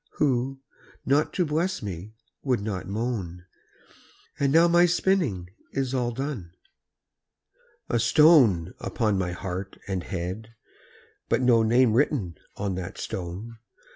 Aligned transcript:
Who, 0.13 0.61
not 1.05 1.31
to 1.33 1.45
bless 1.45 1.83
me, 1.83 2.15
would 2.41 2.59
not 2.59 2.87
moan. 2.87 3.45
And 4.39 4.51
now 4.51 4.67
my 4.67 4.87
spinning 4.87 5.51
is 5.73 5.93
all 5.93 6.09
done. 6.09 6.53
A 7.87 7.99
stone 7.99 8.73
upon 8.79 9.19
my 9.19 9.31
heart 9.31 9.77
and 9.87 10.03
head, 10.03 10.55
But 11.29 11.43
no 11.43 11.61
name 11.61 11.93
written 11.93 12.33
on 12.55 12.73
the 12.73 12.91
stone! 12.95 13.59